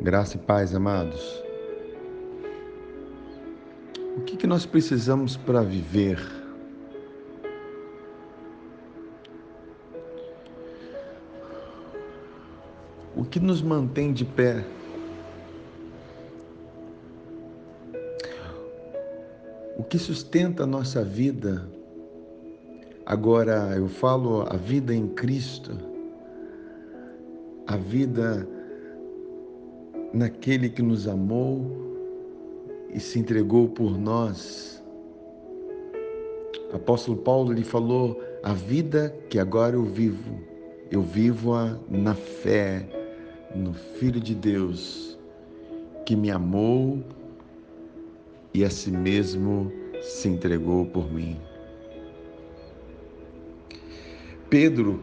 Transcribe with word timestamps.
Graça 0.00 0.36
e 0.36 0.38
paz, 0.38 0.76
amados. 0.76 1.42
O 4.16 4.20
que, 4.20 4.36
que 4.36 4.46
nós 4.46 4.64
precisamos 4.64 5.36
para 5.36 5.60
viver? 5.60 6.20
O 13.16 13.24
que 13.24 13.40
nos 13.40 13.60
mantém 13.60 14.12
de 14.12 14.24
pé? 14.24 14.64
O 19.76 19.82
que 19.82 19.98
sustenta 19.98 20.62
a 20.62 20.66
nossa 20.66 21.02
vida? 21.02 21.68
Agora 23.04 23.74
eu 23.76 23.88
falo 23.88 24.42
a 24.42 24.56
vida 24.56 24.94
em 24.94 25.08
Cristo, 25.08 25.76
a 27.66 27.76
vida 27.76 28.46
naquele 30.12 30.68
que 30.68 30.82
nos 30.82 31.06
amou 31.06 31.66
e 32.92 33.00
se 33.00 33.18
entregou 33.18 33.68
por 33.68 33.98
nós. 33.98 34.82
Apóstolo 36.72 37.18
Paulo 37.18 37.52
lhe 37.52 37.64
falou: 37.64 38.20
a 38.42 38.52
vida 38.52 39.14
que 39.28 39.38
agora 39.38 39.74
eu 39.74 39.84
vivo, 39.84 40.40
eu 40.90 41.02
vivo-a 41.02 41.78
na 41.88 42.14
fé 42.14 42.86
no 43.54 43.72
Filho 43.72 44.20
de 44.20 44.34
Deus 44.34 45.18
que 46.04 46.16
me 46.16 46.30
amou 46.30 47.02
e 48.54 48.64
a 48.64 48.70
si 48.70 48.90
mesmo 48.90 49.70
se 50.00 50.28
entregou 50.28 50.86
por 50.86 51.12
mim. 51.12 51.36
Pedro, 54.48 55.02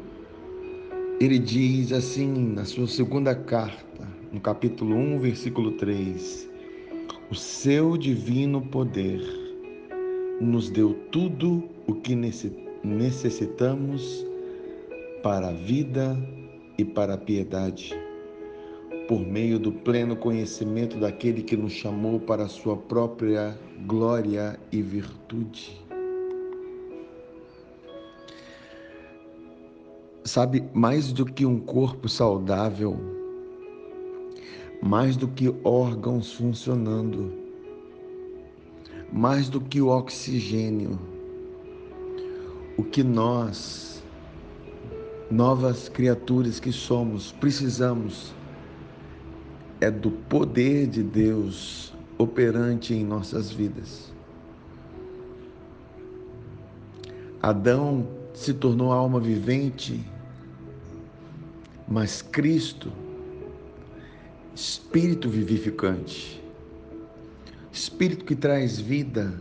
ele 1.20 1.38
diz 1.38 1.92
assim 1.92 2.54
na 2.54 2.66
sua 2.66 2.88
segunda 2.88 3.36
carta, 3.36 4.08
no 4.36 4.42
capítulo 4.42 4.98
1, 4.98 5.20
versículo 5.22 5.72
3: 5.78 6.50
O 7.32 7.36
seu 7.36 7.96
divino 7.96 8.62
poder 8.62 9.22
nos 10.42 10.70
deu 10.70 10.94
tudo 11.10 11.64
o 11.88 11.96
que 11.96 12.14
necessitamos 12.84 14.28
para 15.24 15.48
a 15.48 15.54
vida 15.54 16.18
e 16.78 16.84
para 16.84 17.14
a 17.14 17.18
piedade, 17.18 17.96
por 19.08 19.22
meio 19.22 19.58
do 19.58 19.72
pleno 19.72 20.18
conhecimento 20.18 20.98
daquele 20.98 21.42
que 21.42 21.56
nos 21.56 21.72
chamou 21.72 22.20
para 22.20 22.44
a 22.44 22.50
sua 22.50 22.76
própria 22.76 23.58
glória 23.88 24.60
e 24.70 24.82
virtude. 24.82 25.82
Sabe, 30.26 30.62
mais 30.74 31.14
do 31.14 31.24
que 31.24 31.46
um 31.46 31.58
corpo 31.58 32.10
saudável, 32.10 33.25
mais 34.86 35.18
do 35.18 35.28
que 35.28 35.52
órgãos 35.64 36.34
funcionando, 36.34 37.34
mais 39.12 39.50
do 39.50 39.60
que 39.60 39.82
o 39.82 39.88
oxigênio, 39.88 41.00
o 42.78 42.84
que 42.84 43.04
nós, 43.04 44.04
novas 45.32 45.90
criaturas 45.90 46.60
que 46.60 46.72
somos, 46.72 47.32
precisamos 47.32 48.32
é 49.82 49.90
do 49.90 50.12
poder 50.12 50.86
de 50.86 51.02
Deus 51.02 51.92
operante 52.20 52.94
em 52.94 53.04
nossas 53.04 53.50
vidas. 53.50 54.14
Adão 57.42 58.08
se 58.36 58.54
tornou 58.54 58.92
alma 58.92 59.20
vivente, 59.20 60.06
mas 61.88 62.22
Cristo 62.22 62.92
espírito 64.56 65.30
vivificante, 65.30 66.42
espírito 67.74 68.24
que 68.24 68.36
traz 68.36 68.80
vida. 68.80 69.34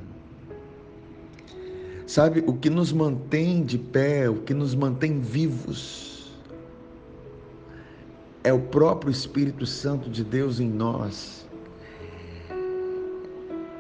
Sabe, 2.04 2.42
o 2.46 2.52
que 2.52 2.68
nos 2.68 2.92
mantém 2.92 3.62
de 3.64 3.78
pé, 3.78 4.28
o 4.28 4.42
que 4.42 4.52
nos 4.52 4.74
mantém 4.74 5.20
vivos, 5.20 6.34
é 8.42 8.52
o 8.52 8.60
próprio 8.60 9.10
Espírito 9.10 9.64
Santo 9.64 10.10
de 10.10 10.22
Deus 10.22 10.60
em 10.60 10.68
nós. 10.68 11.46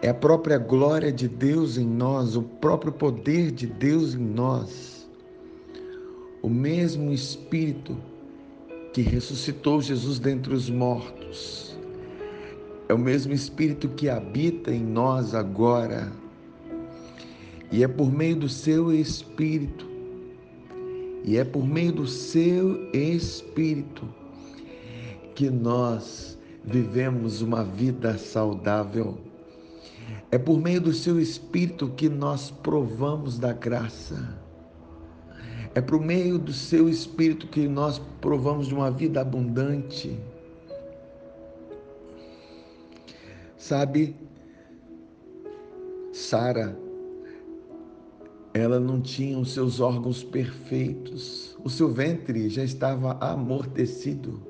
É 0.00 0.08
a 0.08 0.14
própria 0.14 0.56
glória 0.56 1.12
de 1.12 1.28
Deus 1.28 1.76
em 1.76 1.86
nós, 1.86 2.34
o 2.36 2.42
próprio 2.42 2.92
poder 2.92 3.50
de 3.50 3.66
Deus 3.66 4.14
em 4.14 4.24
nós. 4.24 5.06
O 6.40 6.48
mesmo 6.48 7.12
Espírito 7.12 7.96
que 8.94 9.02
ressuscitou 9.02 9.82
Jesus 9.82 10.20
dentre 10.20 10.54
os 10.54 10.70
mortos. 10.70 11.76
É 12.88 12.94
o 12.94 12.98
mesmo 12.98 13.32
Espírito 13.32 13.88
que 13.88 14.08
habita 14.08 14.70
em 14.70 14.84
nós 14.84 15.34
agora. 15.34 16.12
E 17.72 17.82
é 17.82 17.88
por 17.88 18.12
meio 18.12 18.36
do 18.36 18.48
seu 18.48 18.92
Espírito, 18.94 19.84
e 21.24 21.36
é 21.36 21.42
por 21.42 21.66
meio 21.66 21.90
do 21.90 22.06
seu 22.06 22.88
Espírito, 22.92 24.08
que 25.34 25.50
nós 25.50 26.38
vivemos 26.64 27.42
uma 27.42 27.64
vida 27.64 28.16
saudável. 28.16 29.18
É 30.30 30.38
por 30.38 30.60
meio 30.60 30.80
do 30.80 30.92
seu 30.92 31.18
Espírito 31.18 31.88
que 31.96 32.08
nós 32.08 32.48
provamos 32.48 33.40
da 33.40 33.52
graça. 33.52 34.43
É 35.74 35.80
por 35.80 36.00
meio 36.00 36.38
do 36.38 36.52
seu 36.52 36.88
espírito 36.88 37.48
que 37.48 37.66
nós 37.66 38.00
provamos 38.20 38.68
de 38.68 38.74
uma 38.74 38.90
vida 38.90 39.20
abundante. 39.20 40.16
Sabe, 43.56 44.14
Sara, 46.12 46.78
ela 48.52 48.78
não 48.78 49.00
tinha 49.00 49.36
os 49.36 49.52
seus 49.52 49.80
órgãos 49.80 50.22
perfeitos, 50.22 51.56
o 51.64 51.68
seu 51.70 51.88
ventre 51.92 52.48
já 52.48 52.62
estava 52.62 53.14
amortecido, 53.20 54.40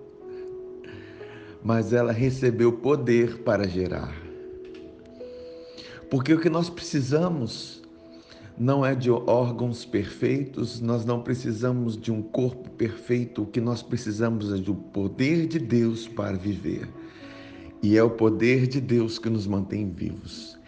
mas 1.63 1.93
ela 1.93 2.13
recebeu 2.13 2.73
poder 2.73 3.39
para 3.39 3.67
gerar. 3.67 4.15
Porque 6.11 6.35
o 6.35 6.41
que 6.41 6.51
nós 6.51 6.69
precisamos 6.69 7.84
não 8.57 8.87
é 8.87 8.95
de 8.95 9.11
órgãos 9.11 9.85
perfeitos, 9.85 10.81
nós 10.81 11.05
não 11.05 11.21
precisamos 11.21 11.97
de 11.97 12.13
um 12.13 12.23
corpo 12.23 12.71
perfeito, 12.71 13.43
o 13.43 13.47
que 13.47 13.61
nós 13.61 13.83
precisamos 13.83 14.53
é 14.53 14.57
do 14.57 14.75
poder 14.75 15.47
de 15.47 15.59
Deus 15.59 16.07
para 16.07 16.37
viver. 16.37 16.89
E 17.83 17.99
é 17.99 18.03
o 18.03 18.11
poder 18.11 18.67
de 18.67 18.81
Deus 18.81 19.19
que 19.19 19.29
nos 19.29 19.47
mantém 19.47 19.91
vivos. 19.91 20.59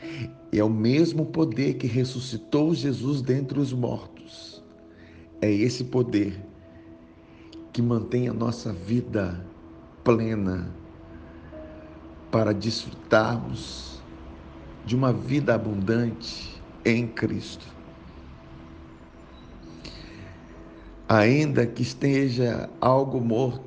É 0.53 0.63
o 0.63 0.69
mesmo 0.69 1.27
poder 1.27 1.75
que 1.75 1.87
ressuscitou 1.87 2.75
Jesus 2.75 3.23
dentre 3.23 3.59
os 3.59 3.73
mortos. 3.73 4.63
É 5.41 5.51
esse 5.51 5.85
poder 5.85 6.39
que 7.73 7.81
mantém 7.81 8.29
a 8.29 8.33
nossa 8.33 8.73
vida 8.73 9.47
plena 10.03 10.69
para 12.31 12.53
desfrutarmos 12.53 14.03
de 14.85 14.97
uma 14.97 15.13
vida 15.13 15.55
abundante 15.55 16.61
em 16.85 17.07
Cristo. 17.07 17.76
Ainda 21.09 21.67
que 21.67 21.83
esteja 21.83 22.69
algo 22.81 23.21
morto, 23.21 23.65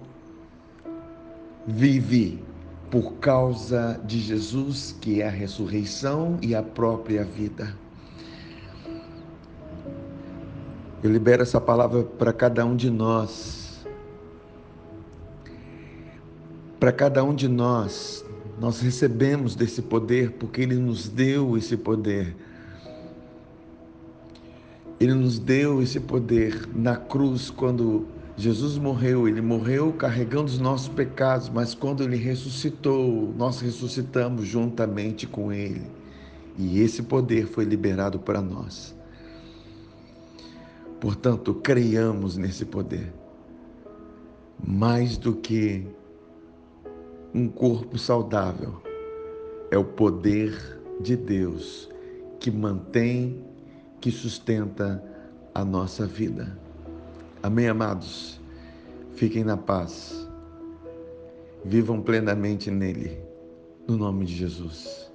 vive 1.66 2.44
por 2.90 3.14
causa 3.16 4.00
de 4.04 4.20
Jesus, 4.20 4.96
que 5.00 5.22
é 5.22 5.28
a 5.28 5.32
ressurreição 5.32 6.38
e 6.42 6.56
a 6.56 6.64
própria 6.64 7.24
vida. 7.24 7.76
Eu 11.02 11.12
libero 11.12 11.44
essa 11.44 11.62
palavra 11.62 12.04
para 12.04 12.34
cada 12.34 12.66
um 12.66 12.76
de 12.76 12.90
nós. 12.90 13.86
Para 16.80 16.92
cada 16.92 17.24
um 17.24 17.34
de 17.34 17.48
nós, 17.48 18.26
nós 18.60 18.82
recebemos 18.82 19.56
desse 19.56 19.82
poder 19.82 20.32
porque 20.32 20.62
Ele 20.62 20.76
nos 20.76 21.08
deu 21.08 21.58
esse 21.58 21.78
poder 21.78 22.36
ele 25.00 25.14
nos 25.14 25.40
deu 25.40 25.82
esse 25.82 26.00
poder 26.00 26.68
na 26.76 26.98
cruz 26.98 27.50
quando 27.50 28.06
Jesus 28.36 28.78
morreu. 28.78 29.28
Ele 29.28 29.42
morreu 29.42 29.94
carregando 29.94 30.46
os 30.46 30.60
nossos 30.60 30.90
pecados, 30.90 31.50
mas 31.50 31.74
quando 31.74 32.04
ele 32.04 32.18
ressuscitou, 32.18 33.34
nós 33.38 33.62
ressuscitamos 33.62 34.46
juntamente 34.46 35.26
com 35.26 35.54
ele. 35.54 35.84
E 36.58 36.82
esse 36.82 37.04
poder 37.04 37.48
foi 37.48 37.64
liberado 37.64 38.20
para 38.20 38.42
nós. 38.42 38.94
Portanto, 41.00 41.54
creiamos 41.54 42.36
nesse 42.36 42.66
poder. 42.66 43.14
Mais 44.62 45.18
do 45.18 45.34
que 45.34 45.88
um 47.34 47.48
corpo 47.48 47.98
saudável, 47.98 48.82
é 49.72 49.78
o 49.78 49.86
poder 49.86 50.82
de 51.00 51.16
Deus 51.16 51.90
que 52.40 52.52
mantém 52.52 53.49
que 54.00 54.12
sustenta 54.12 55.04
a 55.54 55.66
nossa 55.66 56.06
vida. 56.06 56.58
Amém, 57.44 57.68
amados? 57.68 58.40
Fiquem 59.14 59.44
na 59.44 59.58
paz. 59.58 60.28
vivam 61.66 62.02
plenamente 62.02 62.72
nele, 62.72 63.22
no 63.86 63.98
nome 63.98 64.26
de 64.26 64.34
Jesus. 64.34 65.09